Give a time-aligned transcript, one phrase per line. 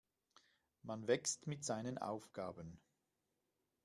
[0.81, 2.81] Man wächst mit seinen Aufgaben.